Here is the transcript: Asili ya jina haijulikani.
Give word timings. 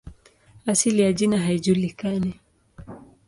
Asili 0.65 1.01
ya 1.01 1.13
jina 1.13 1.37
haijulikani. 1.39 2.33